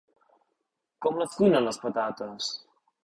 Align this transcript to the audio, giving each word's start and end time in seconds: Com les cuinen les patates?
Com 1.07 1.21
les 1.23 1.37
cuinen 1.41 1.67
les 1.67 1.79
patates? 1.85 2.49